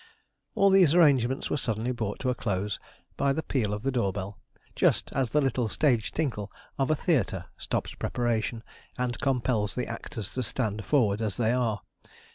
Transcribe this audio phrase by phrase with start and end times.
[0.55, 2.79] All these arrangements were suddenly brought to a close
[3.17, 4.39] by the peal of the door bell,
[4.75, 8.63] just as the little stage tinkle of a theatre stops preparation,
[8.97, 11.83] and compels the actors to stand forward as they are.